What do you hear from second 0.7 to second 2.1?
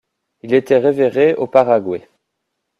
révéré au Paraguay.